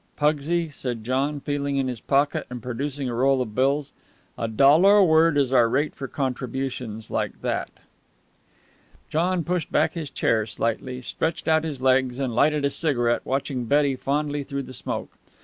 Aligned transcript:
"Pugsy," 0.17 0.67
said 0.69 1.03
John, 1.03 1.39
feeling 1.39 1.77
in 1.77 1.87
his 1.87 2.01
pocket, 2.01 2.47
and 2.49 2.59
producing 2.59 3.07
a 3.07 3.13
roll 3.13 3.39
of 3.39 3.53
bills, 3.53 3.91
"a 4.35 4.47
dollar 4.47 4.97
a 4.97 5.05
word 5.05 5.37
is 5.37 5.53
our 5.53 5.69
rate 5.69 5.93
for 5.93 6.07
contributions 6.07 7.11
like 7.11 7.39
that." 7.43 7.69
John 9.11 9.43
pushed 9.43 9.71
back 9.71 9.93
his 9.93 10.09
chair 10.09 10.47
slightly, 10.47 11.03
stretched 11.03 11.47
out 11.47 11.63
his 11.63 11.83
legs, 11.83 12.17
and 12.17 12.33
lighted 12.33 12.65
a 12.65 12.71
cigarette, 12.71 13.21
watching 13.27 13.65
Betty 13.65 13.95
fondly 13.95 14.43
through 14.43 14.63
the 14.63 14.73
smoke. 14.73 15.15